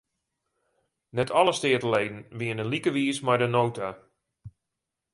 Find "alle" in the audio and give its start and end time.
1.31-1.51